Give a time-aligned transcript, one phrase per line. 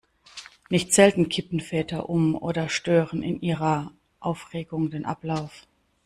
[0.71, 5.67] Nicht selten kippen Väter um oder stören in ihrer Aufregung den Ablauf.